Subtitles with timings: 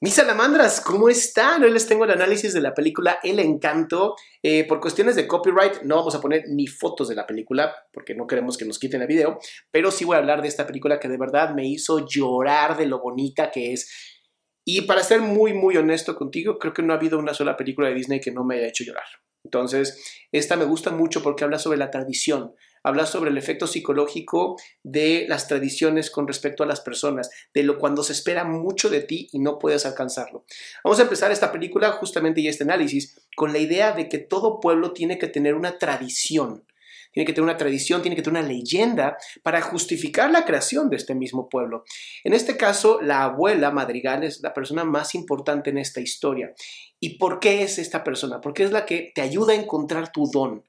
[0.00, 1.64] Mis salamandras, ¿cómo están?
[1.64, 4.14] Hoy les tengo el análisis de la película El Encanto.
[4.44, 8.14] Eh, por cuestiones de copyright no vamos a poner ni fotos de la película porque
[8.14, 9.40] no queremos que nos quiten el video,
[9.72, 12.86] pero sí voy a hablar de esta película que de verdad me hizo llorar de
[12.86, 13.90] lo bonita que es.
[14.64, 17.88] Y para ser muy, muy honesto contigo, creo que no ha habido una sola película
[17.88, 19.06] de Disney que no me haya hecho llorar.
[19.48, 24.56] Entonces, esta me gusta mucho porque habla sobre la tradición, habla sobre el efecto psicológico
[24.82, 29.00] de las tradiciones con respecto a las personas, de lo cuando se espera mucho de
[29.00, 30.44] ti y no puedes alcanzarlo.
[30.84, 34.60] Vamos a empezar esta película justamente y este análisis con la idea de que todo
[34.60, 36.64] pueblo tiene que tener una tradición.
[37.10, 40.96] Tiene que tener una tradición, tiene que tener una leyenda para justificar la creación de
[40.96, 41.84] este mismo pueblo.
[42.22, 46.52] En este caso, la abuela Madrigal es la persona más importante en esta historia.
[47.00, 48.40] ¿Y por qué es esta persona?
[48.40, 50.64] Porque es la que te ayuda a encontrar tu don.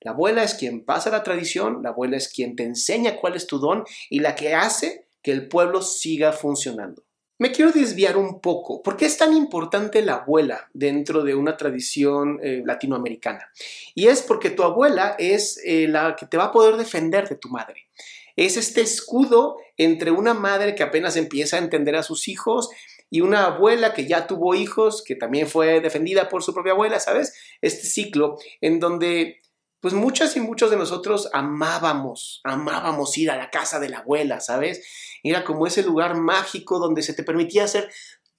[0.00, 3.46] La abuela es quien pasa la tradición, la abuela es quien te enseña cuál es
[3.46, 7.04] tu don y la que hace que el pueblo siga funcionando.
[7.38, 8.82] Me quiero desviar un poco.
[8.82, 13.50] ¿Por qué es tan importante la abuela dentro de una tradición eh, latinoamericana?
[13.94, 17.36] Y es porque tu abuela es eh, la que te va a poder defender de
[17.36, 17.88] tu madre.
[18.36, 22.70] Es este escudo entre una madre que apenas empieza a entender a sus hijos
[23.12, 26.98] y una abuela que ya tuvo hijos, que también fue defendida por su propia abuela,
[26.98, 27.34] ¿sabes?
[27.60, 29.42] Este ciclo en donde
[29.80, 34.40] pues muchas y muchos de nosotros amábamos, amábamos ir a la casa de la abuela,
[34.40, 34.82] ¿sabes?
[35.22, 37.90] Era como ese lugar mágico donde se te permitía hacer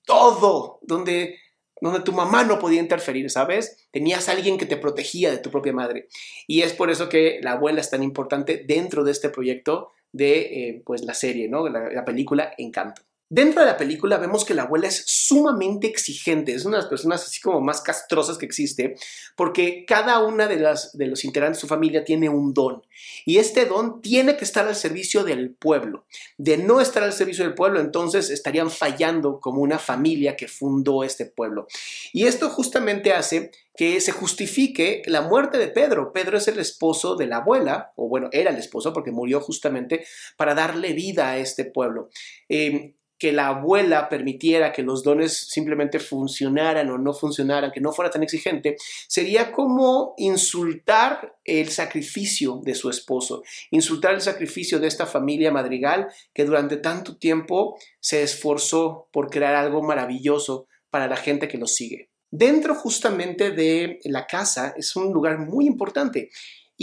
[0.06, 1.38] todo, donde,
[1.79, 3.88] donde tu mamá no podía interferir, ¿sabes?
[3.91, 6.07] Tenías a alguien que te protegía de tu propia madre.
[6.47, 10.40] Y es por eso que la abuela es tan importante dentro de este proyecto de
[10.40, 11.69] eh, pues la serie, ¿no?
[11.69, 13.03] la película Encanto.
[13.35, 16.89] Dentro de la película vemos que la abuela es sumamente exigente, es una de las
[16.89, 18.95] personas así como más castrosas que existe,
[19.35, 22.83] porque cada una de, las, de los integrantes de su familia tiene un don
[23.25, 26.05] y este don tiene que estar al servicio del pueblo.
[26.38, 31.03] De no estar al servicio del pueblo, entonces estarían fallando como una familia que fundó
[31.03, 31.66] este pueblo.
[32.11, 36.13] Y esto justamente hace que se justifique la muerte de Pedro.
[36.13, 40.05] Pedro es el esposo de la abuela, o bueno, era el esposo porque murió justamente
[40.38, 42.11] para darle vida a este pueblo.
[42.47, 42.93] Eh,
[43.23, 48.11] que la abuela permitiera que los dones simplemente funcionaran o no funcionaran, que no fuera
[48.11, 48.75] tan exigente,
[49.07, 53.41] sería como insultar el sacrificio de su esposo,
[53.72, 59.55] insultar el sacrificio de esta familia madrigal que durante tanto tiempo se esforzó por crear
[59.55, 62.09] algo maravilloso para la gente que lo sigue.
[62.29, 66.29] Dentro justamente de la casa es un lugar muy importante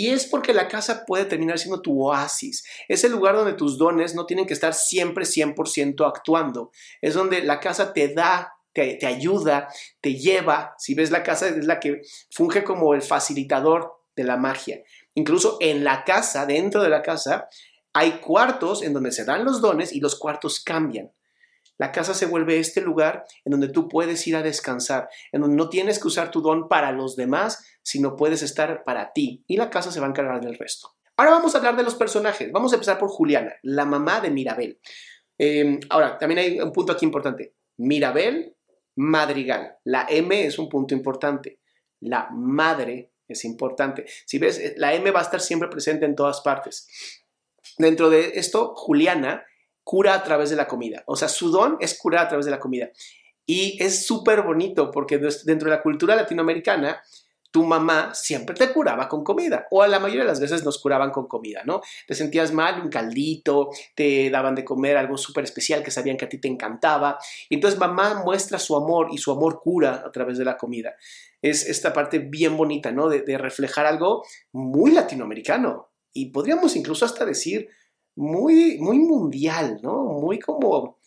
[0.01, 2.65] y es porque la casa puede terminar siendo tu oasis.
[2.89, 6.71] Es el lugar donde tus dones no tienen que estar siempre 100% actuando.
[7.03, 9.69] Es donde la casa te da, te, te ayuda,
[10.01, 10.75] te lleva.
[10.79, 12.01] Si ves la casa, es la que
[12.31, 14.83] funge como el facilitador de la magia.
[15.13, 17.51] Incluso en la casa, dentro de la casa,
[17.93, 21.13] hay cuartos en donde se dan los dones y los cuartos cambian.
[21.81, 25.57] La casa se vuelve este lugar en donde tú puedes ir a descansar, en donde
[25.57, 29.57] no tienes que usar tu don para los demás, sino puedes estar para ti y
[29.57, 30.91] la casa se va a encargar del resto.
[31.17, 32.53] Ahora vamos a hablar de los personajes.
[32.53, 34.79] Vamos a empezar por Juliana, la mamá de Mirabel.
[35.39, 37.55] Em, ahora, también hay un punto aquí importante.
[37.79, 38.55] Mirabel,
[38.97, 39.79] Madrigal.
[39.85, 41.61] La M es un punto importante.
[42.01, 44.05] La madre es importante.
[44.27, 46.87] Si ves, la M va a estar siempre presente en todas partes.
[47.79, 49.47] Dentro de esto, Juliana
[49.85, 51.03] cura a través de la comida.
[51.07, 52.91] O sea, su don es curar a través de la comida.
[53.47, 57.03] Y es súper bonito porque dentro de la cultura latinoamericana,
[57.51, 60.79] tu mamá siempre te curaba con comida, o a la mayoría de las veces nos
[60.79, 61.81] curaban con comida, ¿no?
[62.07, 66.27] Te sentías mal, un caldito, te daban de comer algo súper especial que sabían que
[66.27, 67.19] a ti te encantaba.
[67.49, 70.95] Entonces mamá muestra su amor y su amor cura a través de la comida.
[71.43, 73.09] Es esta parte bien bonita, ¿no?
[73.09, 77.69] De reflejar algo muy latinoamericano y podríamos incluso hasta decir
[78.21, 80.05] muy, muy mundial, ¿no?
[80.05, 80.99] Muy como,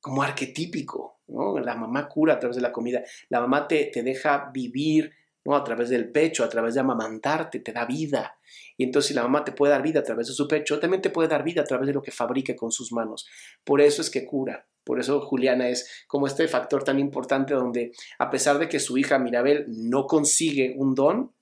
[0.00, 1.58] como arquetípico, ¿no?
[1.58, 5.12] La mamá cura a través de la comida, la mamá te, te deja vivir
[5.44, 5.56] ¿no?
[5.56, 8.38] A través del pecho, a través de amamantarte, te da vida.
[8.76, 11.02] Y entonces si la mamá te puede dar vida a través de su pecho, también
[11.02, 13.26] te puede dar vida a través de lo que fabrique con sus manos.
[13.64, 14.68] Por eso es que cura.
[14.84, 18.98] Por eso Juliana es como este factor tan importante donde a pesar de que su
[18.98, 21.32] hija Mirabel no consigue un don,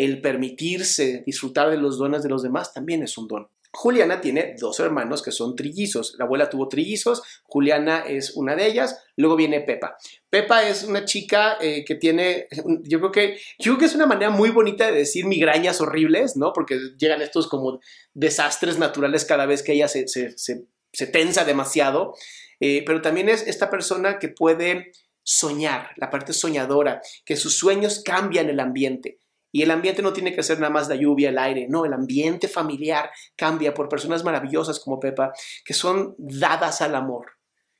[0.00, 3.48] el permitirse disfrutar de los dones de los demás también es un don.
[3.70, 6.14] Juliana tiene dos hermanos que son trillizos.
[6.18, 9.98] La abuela tuvo trillizos, Juliana es una de ellas, luego viene Pepa.
[10.30, 12.48] Pepa es una chica eh, que tiene,
[12.82, 16.34] yo creo que, yo creo que es una manera muy bonita de decir migrañas horribles,
[16.34, 16.54] ¿no?
[16.54, 17.80] Porque llegan estos como
[18.14, 22.14] desastres naturales cada vez que ella se, se, tensa demasiado,
[22.58, 24.92] eh, pero también es esta persona que puede
[25.22, 29.18] soñar, la parte soñadora, que sus sueños cambian el ambiente.
[29.52, 31.92] Y el ambiente no tiene que ser nada más la lluvia, el aire, no, el
[31.92, 35.32] ambiente familiar cambia por personas maravillosas como Pepa,
[35.64, 37.26] que son dadas al amor,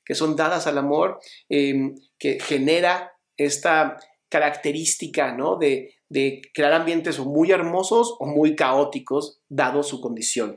[0.03, 1.19] que son dadas al amor,
[1.49, 3.97] em, que genera esta
[4.29, 5.57] característica, ¿no?
[5.57, 10.55] De, de crear ambientes muy hermosos o muy caóticos, dado su condición.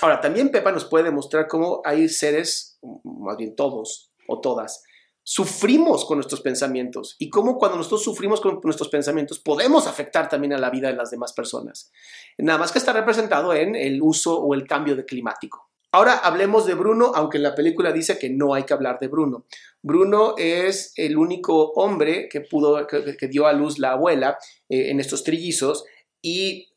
[0.00, 4.83] Ahora, también Pepa nos puede demostrar cómo hay seres, más bien todos o todas,
[5.24, 10.52] sufrimos con nuestros pensamientos y cómo cuando nosotros sufrimos con nuestros pensamientos podemos afectar también
[10.52, 11.90] a la vida de las demás personas.
[12.38, 15.70] Nada más que está representado en el uso o el cambio de climático.
[15.92, 19.08] Ahora hablemos de Bruno, aunque en la película dice que no hay que hablar de
[19.08, 19.46] Bruno.
[19.80, 24.36] Bruno es el único hombre que pudo, que, dio a luz la abuela
[24.68, 25.84] eh, en estos trillizos
[26.20, 26.68] y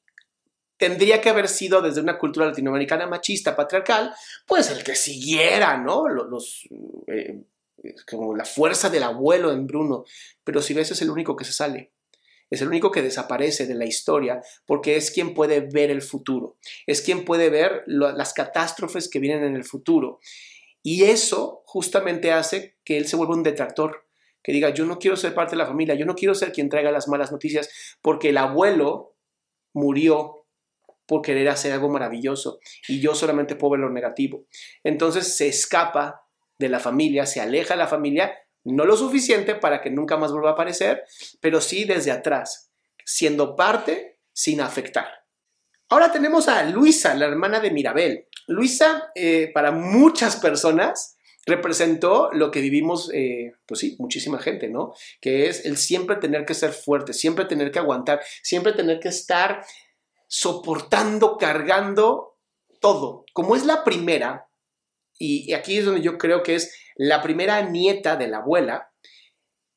[0.78, 4.14] tendría que haber sido desde una cultura latinoamericana machista, patriarcal,
[4.46, 6.08] pues el que siguiera, ¿no?
[6.08, 6.68] Los,
[7.08, 7.42] eh,
[8.10, 10.06] como la fuerza del abuelo en Bruno,
[10.44, 11.94] pero si ves es el único que se sale.
[12.50, 16.58] Es el único que desaparece de la historia porque es quien puede ver el futuro,
[16.86, 20.20] es quien puede ver las catástrofes que vienen en el futuro.
[20.82, 24.06] Y eso justamente hace que él se vuelva un detractor,
[24.42, 26.70] que diga, yo no quiero ser parte de la familia, yo no quiero ser quien
[26.70, 29.18] traiga las malas noticias, porque el abuelo
[29.74, 30.46] murió
[31.06, 34.46] por querer hacer algo maravilloso y yo solamente puedo ver lo negativo.
[34.84, 36.27] Entonces se escapa
[36.58, 38.34] de la familia, se aleja la familia,
[38.64, 41.04] no lo suficiente para que nunca más vuelva a aparecer,
[41.40, 42.72] pero sí desde atrás,
[43.06, 45.08] siendo parte sin afectar.
[45.90, 48.28] Ahora tenemos a Luisa, la hermana de Mirabel.
[48.48, 54.94] Luisa, eh, para muchas personas, representó lo que vivimos, eh, pues sí, muchísima gente, ¿no?
[55.22, 59.08] Que es el siempre tener que ser fuerte, siempre tener que aguantar, siempre tener que
[59.08, 59.66] estar
[60.28, 62.38] soportando, cargando
[62.82, 63.24] todo.
[63.32, 64.47] Como es la primera,
[65.20, 68.92] y aquí es donde yo creo que es la primera nieta de la abuela,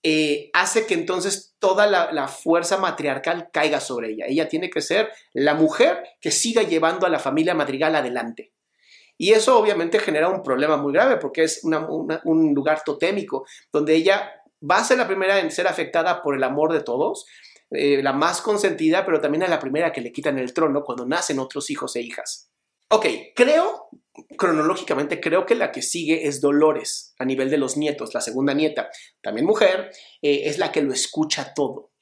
[0.03, 4.25] eh, hace que entonces toda la, fuerza matriarcal caiga sobre ella.
[4.27, 8.53] Ella tiene que ser la mujer que siga llevando a la familia madrigal adelante.
[9.19, 14.43] Y eso obviamente genera un problema muy grave porque es un lugar totémico donde ella
[14.69, 17.27] va a ser la primera en ser afectada por el amor de todos,
[17.71, 21.05] eh, la más consentida, pero también es la primera que le quitan el trono cuando
[21.05, 22.50] nacen otros hijos e hijas.
[22.93, 23.07] Ok,
[23.37, 23.89] creo
[24.37, 28.53] cronológicamente creo que la que sigue es Dolores a nivel de los nietos, la segunda
[28.53, 28.91] nieta,
[29.23, 29.91] también mujer,
[30.23, 31.93] eh, es la que lo escucha todo.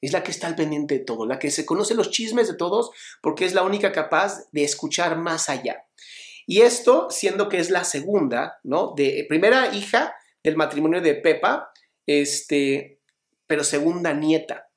[0.00, 2.56] Es la que está al pendiente de todo, la que se conoce los chismes de
[2.56, 2.90] todos
[3.22, 5.84] porque es la única capaz de escuchar más allá.
[6.46, 8.92] Y esto siendo que es la segunda, ¿no?
[8.94, 11.70] De primera hija del matrimonio de Pepa,
[12.06, 13.00] este,
[13.48, 14.68] pero segunda nieta.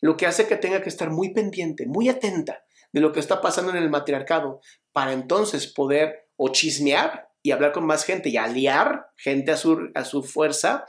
[0.00, 3.40] Lo que hace que tenga que estar muy pendiente, muy atenta de lo que está
[3.40, 4.60] pasando en el matriarcado
[4.92, 9.90] para entonces poder o chismear y hablar con más gente y aliar gente a su,
[9.94, 10.84] a su fuerza,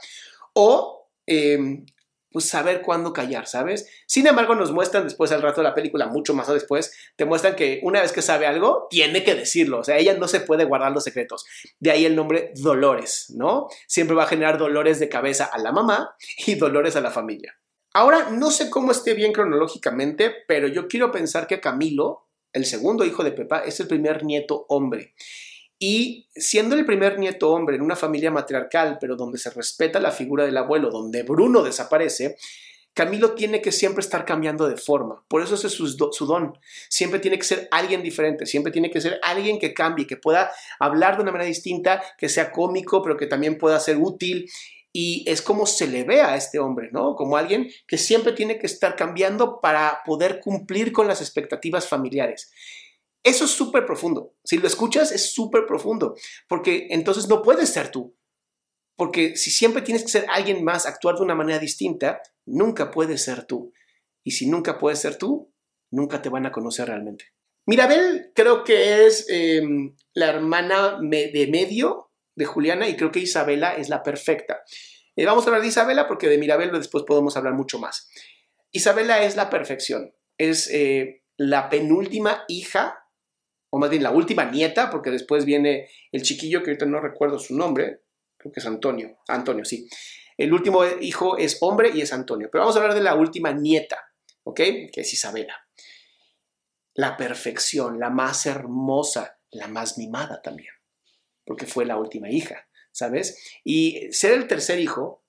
[0.54, 1.86] o em,
[2.30, 3.88] pues saber cuándo callar, ¿sabes?
[4.06, 7.54] Sin embargo, nos muestran después al rato de la película, mucho más después, te muestran
[7.54, 10.64] que una vez que sabe algo, tiene que decirlo, o sea, ella no se puede
[10.64, 11.46] guardar los secretos.
[11.78, 13.68] De ahí el nombre Dolores, ¿no?
[13.86, 17.58] Siempre va a generar dolores de cabeza a la mamá y dolores a la familia.
[17.94, 23.04] Ahora, no sé cómo esté bien cronológicamente, pero yo quiero pensar que Camilo el segundo
[23.04, 25.14] hijo de Pepa, es el primer nieto hombre.
[25.78, 30.10] Y siendo el primer nieto hombre en una familia matriarcal, pero donde se respeta la
[30.10, 32.36] figura del abuelo, donde Bruno desaparece,
[32.94, 35.24] Camilo tiene que siempre estar cambiando de forma.
[35.28, 36.58] Por eso ese es su, don.
[36.88, 40.50] Siempre tiene que ser alguien diferente, siempre tiene que ser alguien que cambie, que pueda
[40.80, 44.50] hablar de una manera distinta, que sea cómico, pero que también pueda ser útil.
[44.92, 47.14] Y es como se le ve a este hombre, ¿no?
[47.14, 52.50] Como alguien que siempre tiene que estar cambiando para poder cumplir con las expectativas familiares.
[53.22, 54.34] Eso es súper profundo.
[54.44, 56.14] Si lo escuchas, es súper profundo,
[56.48, 58.16] porque entonces no puedes ser tú.
[58.96, 63.22] Porque si siempre tienes que ser alguien más, actuar de una manera distinta, nunca puedes
[63.22, 63.72] ser tú.
[64.24, 65.52] Y si nunca puedes ser tú,
[65.90, 67.26] nunca te van a conocer realmente.
[67.66, 72.07] Mirabel creo que es em, la hermana de medio
[72.38, 74.62] de Juliana y creo que Isabela es la perfecta.
[75.16, 78.08] Eh, vamos a hablar de Isabela porque de Mirabel después podemos hablar mucho más.
[78.70, 83.04] Isabela es la perfección, es eh, la penúltima hija,
[83.70, 87.38] o más bien la última nieta, porque después viene el chiquillo que ahorita no recuerdo
[87.38, 88.02] su nombre,
[88.36, 89.88] creo que es Antonio, Antonio, sí.
[90.36, 93.52] El último hijo es hombre y es Antonio, pero vamos a hablar de la última
[93.52, 93.98] nieta,
[94.44, 94.56] ¿ok?
[94.56, 95.68] Que es Isabela
[96.98, 100.72] la perfección, la más hermosa, la más mimada también,
[101.48, 103.58] porque fue la última hija, ¿sabes?
[103.64, 105.24] Y ser el tercer hijo,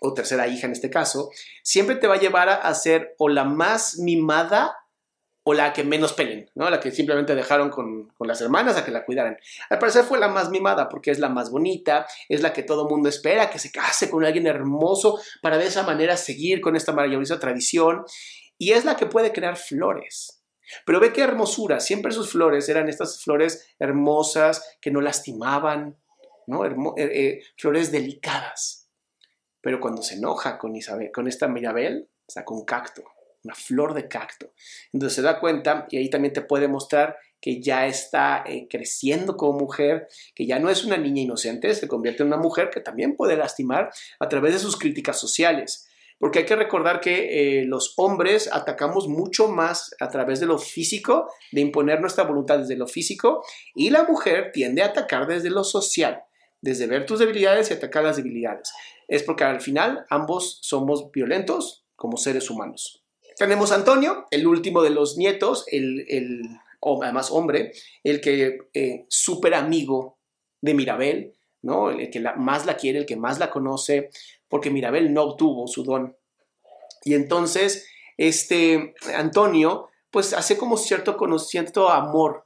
[0.00, 1.30] o tercera hija en este caso,
[1.62, 4.76] siempre te va a llevar a, ser o la más mimada
[5.44, 6.68] o la que menos pelen, ¿no?
[6.68, 9.36] La que simplemente dejaron con, con, las hermanas a que la cuidaran.
[9.70, 12.88] Al parecer fue la más mimada porque es la más bonita, es la que todo
[12.88, 16.92] mundo espera, que se case con alguien hermoso para de esa manera seguir con esta
[16.92, 18.04] maravillosa tradición
[18.58, 20.43] y es la que puede crear flores.
[20.86, 25.96] Pero ve qué hermosura, siempre sus flores eran estas flores hermosas que no lastimaban.
[26.46, 28.88] Eh, eh, flores delicadas.
[29.60, 33.02] Pero cuando se enoja con Isabel, con esta Mirabel, saca un cacto,
[33.42, 34.52] una flor de cacto.
[34.92, 39.36] Entonces se da cuenta y ahí también te puede mostrar que ya está eh, creciendo
[39.36, 42.80] como mujer, que ya no es una niña inocente, se convierte en una mujer que
[42.80, 45.88] también puede lastimar a través de sus críticas sociales.
[46.18, 50.58] Porque hay que recordar que eh, los hombres atacamos mucho más a través de lo
[50.58, 53.44] físico, de imponer nuestra voluntad desde lo físico,
[53.74, 56.22] y la mujer tiende a atacar desde lo social,
[56.60, 58.72] desde ver tus debilidades y atacar las debilidades.
[59.08, 63.04] Es porque al final ambos somos violentos como seres humanos.
[63.36, 66.42] Tenemos Antonio, el último de los nietos, el, el
[67.02, 70.18] además hombre, el que eh, súper amigo
[70.60, 71.90] de Mirabel, ¿no?
[71.90, 74.10] el que más la quiere, el que más la conoce,
[74.54, 76.16] porque Mirabel no obtuvo su don.
[77.02, 82.44] Y entonces, este Antonio, pues hace como cierto conocimiento amor.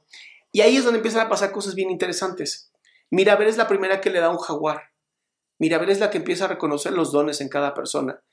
[0.51, 2.71] Y ahí es donde empiezan a pasar cosas bien interesantes.
[3.11, 4.89] Mirabel es la primera que le da un jaguar.
[5.59, 8.23] Mirabel es la que empieza a reconocer los dones en cada persona.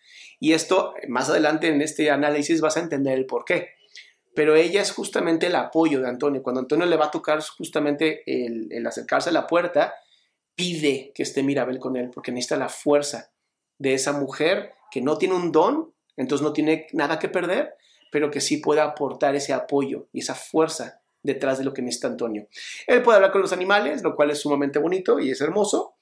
[0.40, 3.72] Y esto, más adelante en este análisis vas a entender el por qué.
[4.34, 6.42] Pero ella es justamente el apoyo de Antonio.
[6.42, 9.92] Cuando Antonio le va a tocar justamente el, el acercarse a la puerta,
[10.54, 13.34] pide que esté Mirabel con él porque necesita la fuerza
[13.78, 17.74] de esa mujer que no tiene un don, entonces no tiene nada que perder,
[18.10, 22.08] pero que sí puede aportar ese apoyo y esa fuerza detrás de lo que necesita
[22.08, 22.48] Antonio.
[22.86, 25.96] Él puede hablar con los animales, lo cual es sumamente bonito y es hermoso.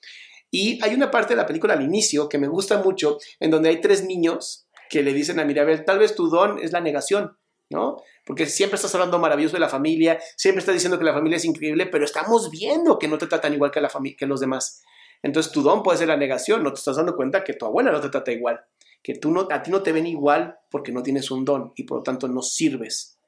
[0.50, 3.70] Y hay una parte de la película al inicio que me gusta mucho, en donde
[3.70, 7.36] hay tres niños que le dicen a Mirabel, tal vez tu don es la negación,
[7.70, 7.96] ¿no?
[8.24, 11.44] Porque siempre estás hablando maravilloso de la familia, siempre estás diciendo que la familia es
[11.44, 14.82] increíble, pero estamos viendo que no te tratan igual que, la que los demás.
[15.24, 17.90] Entonces tu don puede ser la negación, no te estás dando cuenta que tu abuela
[17.90, 18.60] no te trata igual,
[19.02, 21.98] que tú a ti no te ven igual porque no tienes un don y por
[21.98, 23.18] lo tanto no sirves.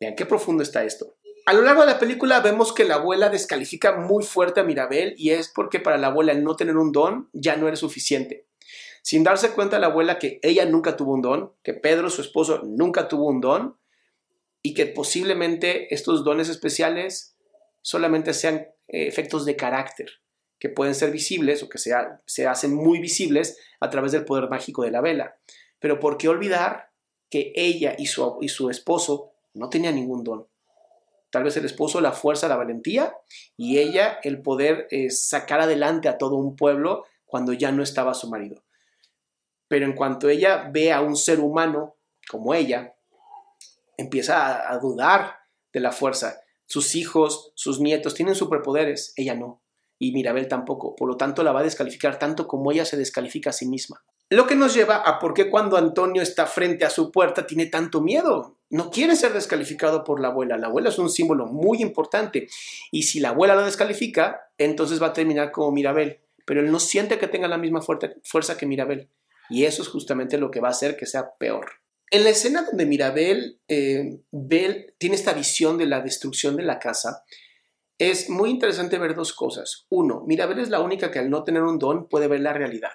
[0.00, 1.14] Vean qué profundo está esto.
[1.46, 5.14] A lo largo de la película vemos que la abuela descalifica muy fuerte a Mirabel
[5.16, 8.48] y es porque para la abuela el no tener un don ya no era suficiente.
[9.02, 12.60] Sin darse cuenta la abuela que ella nunca tuvo un don, que Pedro, su esposo,
[12.64, 13.76] nunca tuvo un don
[14.62, 17.36] y que posiblemente estos dones especiales
[17.82, 20.20] solamente sean eh, efectos de carácter
[20.60, 21.92] que pueden ser visibles o que se,
[22.26, 25.36] se hacen muy visibles a través del poder mágico de la vela.
[25.80, 26.90] Pero ¿por qué olvidar
[27.30, 30.46] que ella y su, y su esposo no tenían ningún don?
[31.30, 33.14] Tal vez el esposo la fuerza, la valentía
[33.56, 38.12] y ella el poder eh, sacar adelante a todo un pueblo cuando ya no estaba
[38.12, 38.62] su marido.
[39.66, 41.96] Pero en cuanto ella ve a un ser humano
[42.28, 42.94] como ella,
[43.96, 45.36] empieza a dudar
[45.72, 46.42] de la fuerza.
[46.66, 49.62] Sus hijos, sus nietos tienen superpoderes, ella no
[50.00, 50.96] y Mirabel tampoco.
[50.96, 54.02] Por lo tanto, la va a descalificar tanto como ella se descalifica a sí misma.
[54.30, 57.66] Lo que nos lleva a por qué cuando Antonio está frente a su puerta tiene
[57.66, 58.56] tanto miedo.
[58.70, 60.56] No quiere ser descalificado por la abuela.
[60.56, 62.48] La abuela es un símbolo muy importante.
[62.90, 66.20] Y si la abuela lo descalifica, entonces va a terminar como Mirabel.
[66.46, 69.10] Pero él no siente que tenga la misma fuerza que Mirabel.
[69.50, 71.66] Y eso es justamente lo que va a hacer que sea peor.
[72.10, 74.20] En la escena donde Mirabel eh,
[74.98, 77.24] tiene esta visión de la destrucción de la casa,
[78.00, 79.86] es muy interesante ver dos cosas.
[79.90, 82.92] Uno, Mirabel es la única que al no tener un don puede ver la realidad.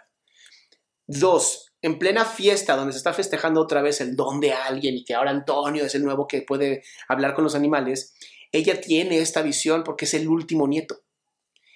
[1.06, 5.06] Dos, en plena fiesta donde se está festejando otra vez el don de alguien y
[5.06, 8.16] que ahora Antonio es el nuevo que puede hablar con los animales,
[8.52, 11.04] ella tiene esta visión porque es el último nieto.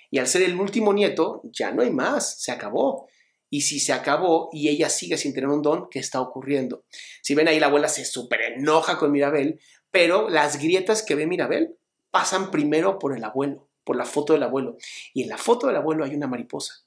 [0.09, 3.07] Y al ser el último nieto, ya no hay más, se acabó.
[3.51, 6.85] y si se acabó y ella sigue sin tener un don, ¿qué está ocurriendo?
[7.21, 9.59] Si ven ahí, la abuela se súper enoja con Mirabel,
[9.91, 11.78] pero las grietas que ve Mirabel
[12.11, 14.77] pasan primero por el abuelo, por la foto del abuelo.
[15.13, 16.85] Y en la foto del abuelo hay una mariposa.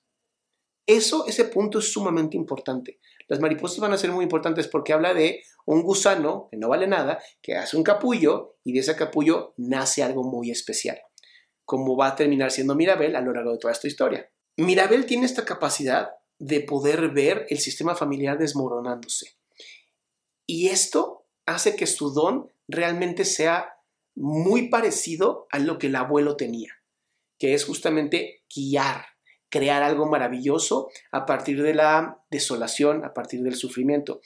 [0.87, 2.99] Eso, ese punto es sumamente importante.
[3.29, 6.87] Las mariposas van a ser muy importantes porque habla de un gusano que no vale
[6.87, 11.01] nada, que hace un capullo y de ese capullo nace algo muy especial,
[11.65, 14.29] como va a terminar siendo Mirabel a lo largo de toda esta historia.
[14.57, 19.37] Mirabel tiene esta capacidad de poder ver el sistema familiar desmoronándose.
[20.47, 23.77] Y esto hace que su don realmente sea
[24.15, 26.73] muy parecido a lo que el abuelo tenía,
[27.39, 29.07] que es justamente guiar,
[29.49, 34.21] crear algo maravilloso a partir de la desolación, a partir del sufrimiento.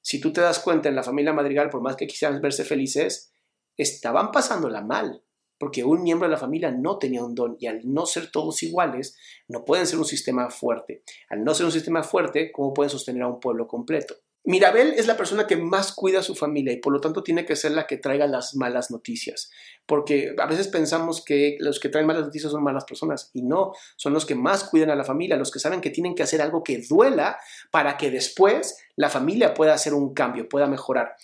[0.00, 3.32] Si tú te das cuenta en la familia Madrigal, por más que quisieran verse felices,
[3.76, 5.22] estaban pasándola mal,
[5.58, 8.62] porque un miembro de la familia no tenía un don y al no ser todos
[8.62, 9.16] iguales,
[9.48, 11.02] no pueden ser un sistema fuerte.
[11.30, 14.16] Al no ser un sistema fuerte, ¿cómo pueden sostener a un pueblo completo?
[14.46, 17.44] Mirabel es la persona que más cuida a su familia y por lo tanto tiene
[17.44, 19.50] que ser la que traiga las malas noticias,
[19.86, 23.72] porque a veces pensamos que los que traen malas noticias son malas personas y no,
[23.96, 26.40] son los que más cuidan a la familia, los que saben que tienen que hacer
[26.40, 27.40] algo que duela
[27.72, 31.16] para que después la familia pueda hacer un cambio, pueda mejorar.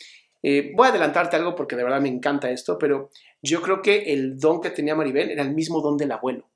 [0.42, 3.10] Eh, voy a adelantarte algo porque de verdad me encanta esto, pero
[3.40, 6.50] yo creo que el don que tenía Maribel era el mismo don del abuelo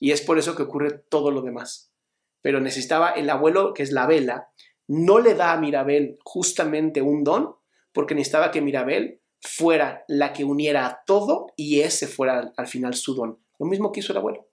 [0.00, 1.92] y es por eso que ocurre todo lo demás.
[2.40, 4.48] Pero necesitaba el abuelo, que es la vela,
[4.88, 7.54] no le da a Mirabel justamente un don
[7.92, 12.94] porque necesitaba que Mirabel fuera la que uniera a todo y ese fuera al final
[12.94, 13.38] su don.
[13.58, 14.48] Lo mismo que hizo el abuelo.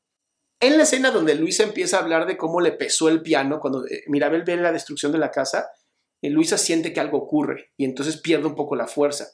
[0.59, 3.85] En la escena donde Luisa empieza a hablar de cómo le pesó el piano, cuando
[3.87, 5.69] eh, Mirabel ve la destrucción de la casa,
[6.21, 9.27] eh, Luisa siente que algo ocurre y entonces pierde un poco la fuerza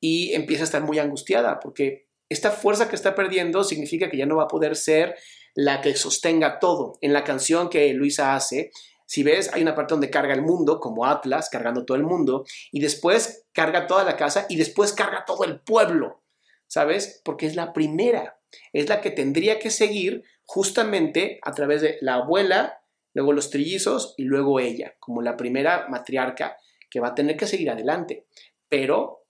[0.00, 4.26] y empieza a estar muy angustiada porque esta fuerza que está perdiendo significa que ya
[4.26, 5.16] no va a poder ser
[5.54, 6.98] la que sostenga todo.
[7.00, 8.70] En la canción que Luisa hace,
[9.06, 12.44] si ves, hay una parte donde carga el mundo, como Atlas, cargando todo el mundo,
[12.72, 16.22] y después carga toda la casa y después carga todo el pueblo,
[16.66, 17.20] ¿sabes?
[17.24, 18.40] Porque es la primera,
[18.72, 24.14] es la que tendría que seguir justamente a través de la abuela, luego los trillizos
[24.16, 26.56] y luego ella, como la primera matriarca
[26.90, 28.26] que va a tener que seguir adelante.
[28.68, 29.26] Pero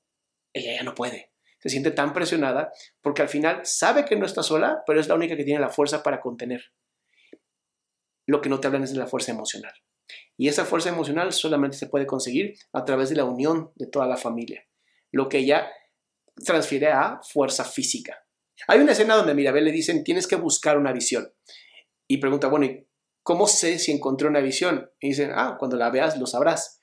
[0.52, 1.32] ella ya no puede.
[1.58, 5.14] Se siente tan presionada porque al final sabe que no está sola, pero es la
[5.14, 6.72] única que tiene la fuerza para contener
[8.26, 9.72] lo que no te hablan es de la fuerza emocional.
[10.36, 14.06] Y esa fuerza emocional solamente se puede conseguir a través de la unión de toda
[14.06, 14.66] la familia,
[15.12, 15.70] lo que ella
[16.44, 18.18] transfiere a fuerza física.
[18.68, 21.32] Hay una escena donde a Mirabel le dicen, tienes que buscar una visión.
[22.08, 22.86] Y pregunta, bueno, ¿y
[23.22, 24.90] cómo sé si encontré una visión?
[25.00, 26.80] Y dicen, ah, cuando la veas lo sabrás.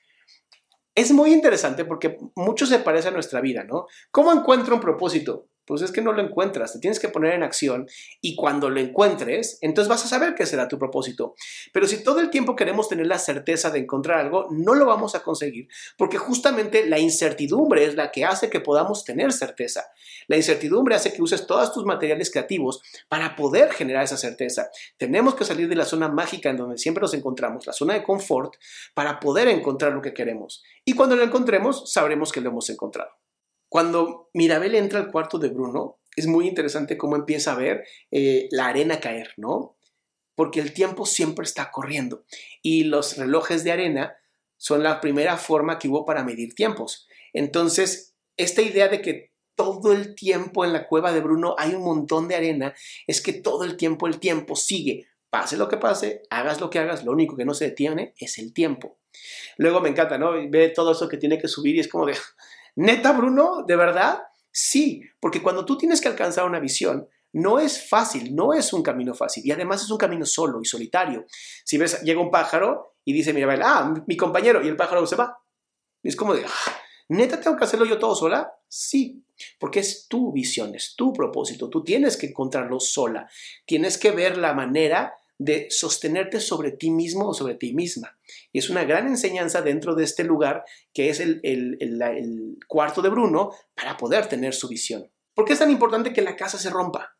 [0.94, 3.86] Es muy interesante porque mucho se parece a nuestra vida, ¿no?
[4.10, 5.48] ¿Cómo encuentro un propósito?
[5.66, 7.86] Pues es que no lo encuentras, te tienes que poner en acción
[8.20, 11.34] y cuando lo encuentres, entonces vas a saber qué será tu propósito.
[11.72, 15.14] Pero si todo el tiempo queremos tener la certeza de encontrar algo, no lo vamos
[15.14, 19.86] a conseguir, porque justamente la incertidumbre es la que hace que podamos tener certeza.
[20.28, 24.70] La incertidumbre hace que uses todos tus materiales creativos para poder generar esa certeza.
[24.96, 28.02] Tenemos que salir de la zona mágica en donde siempre nos encontramos, la zona de
[28.02, 28.54] confort,
[28.94, 30.62] para poder encontrar lo que queremos.
[30.84, 33.21] Y cuando lo encontremos, sabremos que lo hemos encontrado.
[33.72, 38.46] Cuando Mirabel entra al cuarto de Bruno, es muy interesante cómo empieza a ver eh,
[38.50, 39.78] la arena caer, ¿no?
[40.34, 42.26] Porque el tiempo siempre está corriendo
[42.60, 44.14] y los relojes de arena
[44.58, 47.08] son la primera forma que hubo para medir tiempos.
[47.32, 51.82] Entonces, esta idea de que todo el tiempo en la cueva de Bruno hay un
[51.82, 52.74] montón de arena,
[53.06, 55.06] es que todo el tiempo el tiempo sigue.
[55.30, 58.36] Pase lo que pase, hagas lo que hagas, lo único que no se detiene es
[58.36, 58.98] el tiempo.
[59.56, 60.32] Luego me encanta, ¿no?
[60.50, 62.14] Ve todo eso que tiene que subir y es como de,
[62.76, 64.22] Neta, Bruno, ¿de verdad?
[64.50, 68.82] Sí, porque cuando tú tienes que alcanzar una visión, no es fácil, no es un
[68.82, 71.24] camino fácil y además es un camino solo y solitario.
[71.64, 75.16] Si ves, llega un pájaro y dice, mira, ah, mi compañero, y el pájaro se
[75.16, 75.38] va.
[76.02, 76.72] es como de, ah,
[77.08, 78.52] ¿neta tengo que hacerlo yo todo sola?
[78.68, 79.24] Sí,
[79.58, 83.28] porque es tu visión, es tu propósito, tú tienes que encontrarlo sola,
[83.66, 88.18] tienes que ver la manera de sostenerte sobre ti mismo o sobre ti misma.
[88.52, 93.08] Y es una gran enseñanza dentro de este lugar que es el, el, cuarto de
[93.08, 95.10] Bruno para poder tener su visión.
[95.34, 97.16] ¿Por qué es tan importante que la casa se rompa?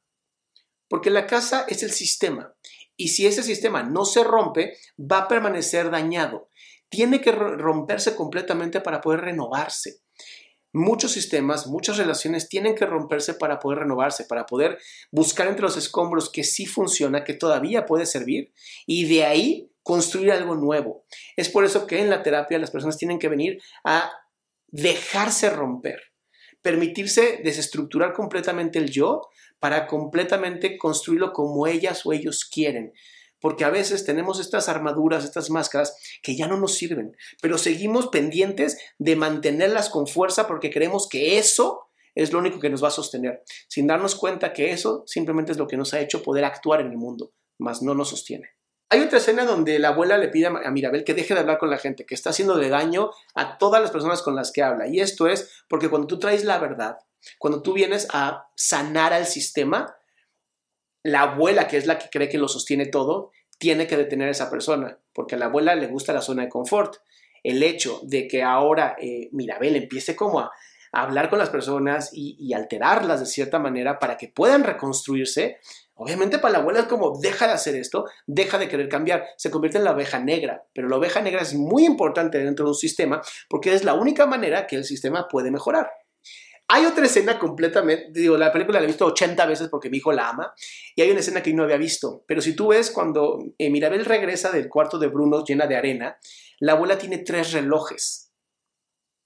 [0.88, 2.54] Porque la casa es el sistema
[2.96, 6.50] y si ese sistema no se rompe, va a permanecer dañado.
[6.88, 10.01] Tiene que romperse completamente para poder renovarse.
[10.72, 14.78] Muchos sistemas, muchas relaciones tienen que romperse para poder renovarse, para poder
[15.10, 18.52] buscar entre los escombros que sí funciona, que todavía puede servir
[18.86, 21.04] y de ahí construir algo nuevo.
[21.36, 24.10] Es por eso que en la terapia las personas tienen que venir a
[24.68, 26.00] dejarse romper,
[26.62, 32.92] permitirse desestructurar completamente el yo para completamente construirlo como ellas o ellos quieren.
[33.42, 38.06] Porque a veces tenemos estas armaduras, estas máscaras que ya no nos sirven, pero seguimos
[38.06, 42.88] pendientes de mantenerlas con fuerza porque creemos que eso es lo único que nos va
[42.88, 46.44] a sostener, sin darnos cuenta que eso simplemente es lo que nos ha hecho poder
[46.44, 48.48] actuar en el mundo, mas no nos sostiene.
[48.90, 51.70] Hay otra escena donde la abuela le pide a Mirabel que deje de hablar con
[51.70, 54.86] la gente, que está haciéndole daño a todas las personas con las que habla.
[54.86, 56.98] Y esto es porque cuando tú traes la verdad,
[57.38, 59.96] cuando tú vienes a sanar al sistema,
[61.02, 64.32] la abuela, que es la que cree que lo sostiene todo, tiene que detener a
[64.32, 66.96] esa persona, porque a la abuela le gusta la zona de confort.
[67.42, 70.52] El hecho de que ahora eh, Mirabel empiece como a,
[70.94, 75.58] hablar con las personas y, alterarlas de cierta manera para que puedan reconstruirse,
[75.94, 79.52] Obviamente para la abuela es como, deja de hacer esto, deja de querer cambiar, se
[79.52, 82.74] convierte en la oveja negra, pero la oveja negra es muy importante dentro de un
[82.74, 85.92] sistema porque es la única manera que el sistema puede mejorar.
[86.74, 90.10] Hay otra escena completamente, digo, la película la he visto 80 veces porque mi hijo
[90.10, 90.54] la ama,
[90.96, 93.68] y hay una escena que yo no había visto, pero si tú ves cuando eh,
[93.68, 96.16] Mirabel regresa del cuarto de Bruno llena de arena,
[96.60, 98.32] la abuela tiene tres relojes,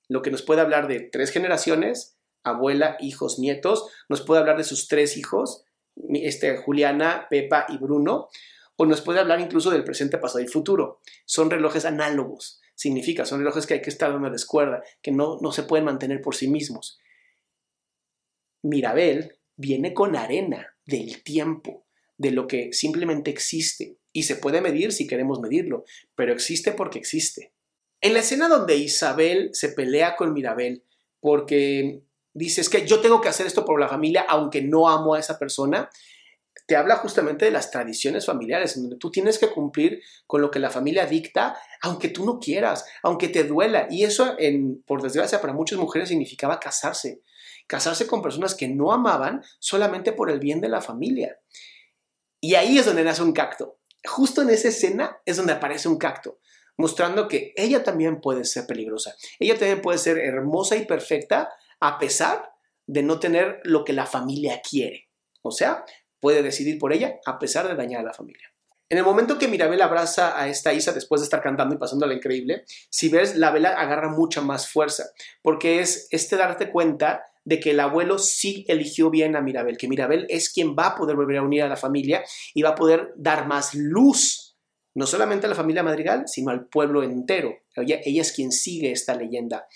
[0.08, 4.64] lo que nos puede hablar de tres generaciones, abuela, hijos, nietos, nos puede hablar de
[4.64, 5.66] sus tres hijos,
[6.14, 8.26] este, Juliana, Pepa y Bruno,
[8.74, 11.00] o nos puede hablar incluso del presente, pasado y futuro.
[11.26, 15.52] Son relojes análogos, significa, son relojes que hay que estar dando descuerda, que no, no
[15.52, 16.98] se pueden mantener por sí mismos.
[18.68, 21.86] Mirabel viene con arena del tiempo,
[22.18, 26.98] de lo que simplemente existe, y se puede medir si queremos medirlo, pero existe porque
[26.98, 27.52] existe.
[28.00, 30.82] En la escena donde Isabel se pelea con Mirabel
[31.20, 32.02] porque
[32.34, 35.38] dices que yo tengo que hacer esto por la familia aunque no amo a esa
[35.38, 35.88] persona,
[36.66, 40.58] te habla justamente de las tradiciones familiares, donde tú tienes que cumplir con lo que
[40.58, 43.86] la familia dicta, aunque tú no quieras, aunque te duela.
[43.88, 44.36] Y eso,
[44.84, 47.22] por desgracia, para muchas mujeres significaba casarse.
[47.68, 51.38] Casarse con personas que no amaban solamente por el bien de la familia.
[52.40, 53.78] Y ahí es donde nace un cacto.
[54.04, 56.38] Justo en esa escena es donde aparece un cacto,
[56.76, 59.14] mostrando que ella también puede ser peligrosa.
[59.38, 61.48] Ella también puede ser hermosa y perfecta,
[61.80, 62.52] a pesar
[62.86, 65.08] de no tener lo que la familia quiere.
[65.42, 65.84] O sea,
[66.26, 68.52] puede decidir por ella a pesar de dañar a la familia.
[68.88, 72.04] En el momento que Mirabel abraza a esta Isa después de estar cantando y pasando
[72.04, 75.04] la increíble, si ves, la vela agarra mucha más fuerza,
[75.40, 79.86] porque es este darte cuenta de que el abuelo sí eligió bien a Mirabel, que
[79.86, 82.74] Mirabel es quien va a poder volver a unir a la familia y va a
[82.74, 84.56] poder dar más luz,
[84.96, 87.56] no solamente a la familia Madrigal, sino al pueblo entero.
[87.76, 89.68] ella es quien sigue esta leyenda.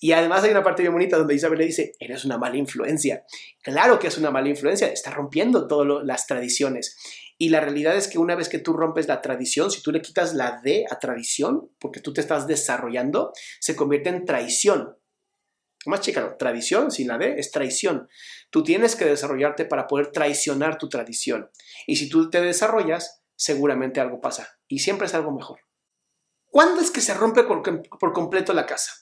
[0.00, 3.24] Y además hay una parte bien bonita donde Isabel le dice, eres una mala influencia.
[3.62, 6.96] Claro que es una mala influencia, está rompiendo todas las tradiciones.
[7.36, 10.00] Y la realidad es que una vez que tú rompes la tradición, si tú le
[10.00, 14.96] quitas la D a tradición, porque tú te estás desarrollando, se convierte en traición.
[15.86, 18.08] Más chica, tradición sin la D es traición.
[18.50, 21.50] Tú tienes que desarrollarte para poder traicionar tu tradición.
[21.88, 24.60] Y si tú te desarrollas, seguramente algo pasa.
[24.68, 25.58] Y siempre es algo mejor.
[26.44, 28.92] ¿Cuándo es que se rompe por completo la casa?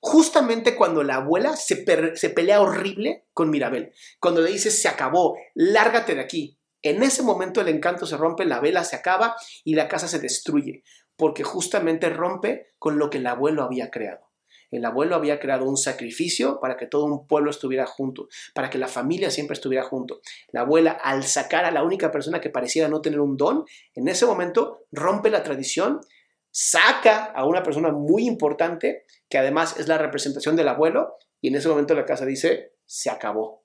[0.00, 6.14] Justamente cuando la abuela se, pelea horrible con Mirabel, cuando le dice se acabó, lárgate
[6.14, 6.58] de aquí.
[6.82, 10.18] En ese momento el encanto se rompe, la vela se acaba y la casa se
[10.18, 10.82] destruye,
[11.16, 14.30] porque justamente rompe con lo que el abuelo había creado.
[14.70, 18.78] El abuelo había creado un sacrificio para que todo un pueblo estuviera junto, para que
[18.78, 20.20] la familia siempre estuviera junto.
[20.52, 24.08] La abuela, al sacar a la única persona que pareciera no tener un don, en
[24.08, 26.00] ese momento rompe la tradición
[26.50, 31.56] saca a una persona muy importante, que además es la representación del abuelo, y en
[31.56, 33.64] ese momento la casa dice, se acabó.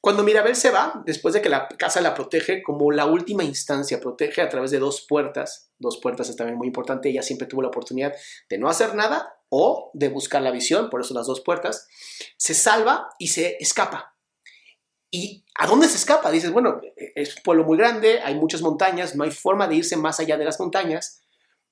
[0.00, 4.00] Cuando Mirabel se va, después de que la casa la protege como la última instancia,
[4.00, 7.60] protege a través de dos puertas, dos puertas es también muy importante, ella siempre tuvo
[7.60, 8.14] la oportunidad
[8.48, 11.86] de no hacer nada o de buscar la visión, por eso las dos puertas,
[12.38, 14.16] se salva y se escapa.
[15.10, 16.30] ¿Y a dónde se escapa?
[16.30, 19.96] Dices, bueno, es un pueblo muy grande, hay muchas montañas, no hay forma de irse
[19.96, 21.20] más allá de las montañas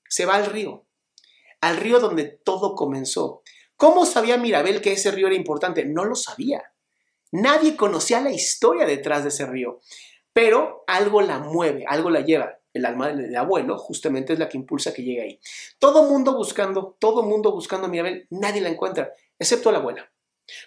[0.09, 0.85] se va al río,
[1.61, 3.43] al río donde todo comenzó.
[3.77, 5.85] ¿Cómo sabía Mirabel que ese río era importante?
[5.85, 6.73] No lo sabía.
[7.31, 9.79] Nadie conocía la historia detrás de ese río,
[10.33, 12.59] pero algo la mueve, algo la lleva.
[12.73, 15.39] El alma del abuelo justamente es la que impulsa que llegue ahí.
[15.79, 20.11] Todo mundo buscando, todo mundo buscando a Mirabel, nadie la encuentra, excepto la abuela.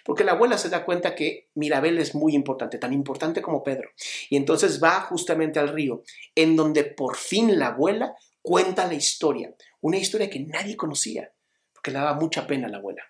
[0.03, 3.89] Porque la abuela se da cuenta que Mirabel es muy importante, tan importante como Pedro.
[4.29, 6.03] Y entonces va justamente al río,
[6.35, 11.33] en donde por fin la abuela cuenta la historia, una historia que nadie conocía,
[11.73, 13.03] porque le daba mucha pena a la abuela.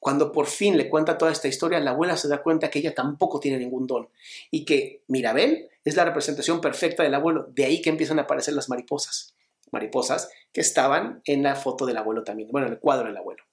[0.00, 2.94] Cuando por fin le cuenta toda esta historia, la abuela se da cuenta que ella
[2.94, 4.08] tampoco tiene ningún don
[4.50, 7.48] y que Mirabel es la representación perfecta del abuelo.
[7.50, 9.36] De ahí que empiezan a aparecer las mariposas.
[9.70, 13.44] Mariposas que estaban en la foto del abuelo también, bueno, en el cuadro del abuelo.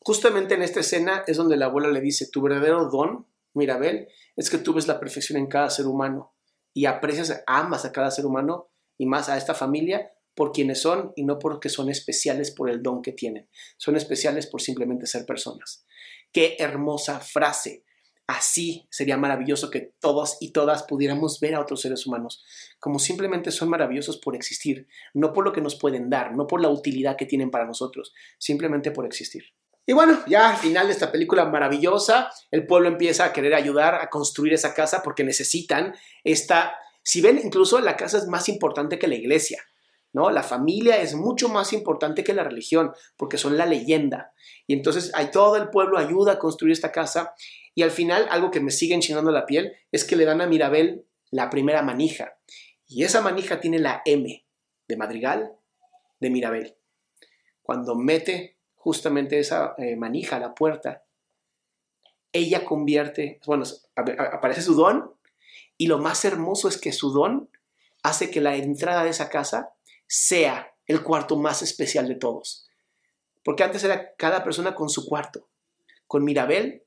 [0.00, 4.50] Justamente en esta escena es donde la abuela le dice, tu verdadero don, Mirabel, es
[4.50, 6.34] que tú ves la perfección en cada ser humano
[6.74, 11.12] y aprecias, amas a cada ser humano y más a esta familia por quienes son
[11.16, 13.48] y no porque son especiales por el don que tienen.
[13.76, 15.86] Son especiales por simplemente ser personas.
[16.32, 17.84] Qué hermosa frase.
[18.26, 22.42] Así sería maravilloso que todos y todas pudiéramos ver a otros seres humanos
[22.80, 26.60] como simplemente son maravillosos por existir, no por lo que nos pueden dar, no por
[26.60, 29.44] la utilidad que tienen para nosotros, simplemente por existir.
[29.86, 33.94] Y bueno, ya al final de esta película maravillosa, el pueblo empieza a querer ayudar
[33.96, 36.74] a construir esa casa porque necesitan esta,
[37.04, 39.62] si ven, incluso la casa es más importante que la iglesia.
[40.12, 40.30] ¿no?
[40.30, 44.32] La familia es mucho más importante que la religión, porque son la leyenda.
[44.66, 47.34] Y entonces hay todo el pueblo ayuda a construir esta casa.
[47.74, 50.46] Y al final, algo que me sigue enchinando la piel es que le dan a
[50.46, 52.38] Mirabel la primera manija.
[52.86, 54.46] Y esa manija tiene la M
[54.88, 55.52] de Madrigal
[56.20, 56.76] de Mirabel.
[57.62, 61.04] Cuando mete justamente esa eh, manija a la puerta,
[62.32, 63.64] ella convierte, bueno,
[63.94, 65.12] aparece su don.
[65.76, 67.50] Y lo más hermoso es que su don
[68.02, 69.70] hace que la entrada de esa casa
[70.06, 72.68] sea el cuarto más especial de todos.
[73.42, 75.48] Porque antes era cada persona con su cuarto.
[76.06, 76.84] Con Mirabel,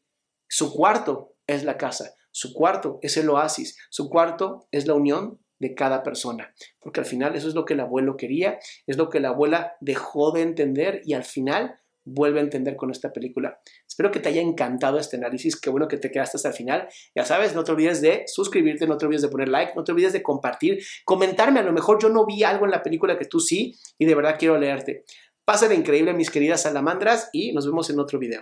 [0.47, 5.39] su cuarto es la casa, su cuarto es el oasis, su cuarto es la unión
[5.59, 6.53] de cada persona.
[6.79, 9.75] Porque al final eso es lo que el abuelo quería, es lo que la abuela
[9.79, 13.59] dejó de entender y al final vuelve a entender con esta película.
[13.87, 16.87] Espero que te haya encantado este análisis, qué bueno que te quedaste hasta el final.
[17.15, 19.91] Ya sabes, no te olvides de suscribirte, no te olvides de poner like, no te
[19.91, 23.25] olvides de compartir, comentarme, a lo mejor yo no vi algo en la película que
[23.25, 25.03] tú sí y de verdad quiero leerte.
[25.45, 28.41] Pasen increíble mis queridas salamandras y nos vemos en otro video.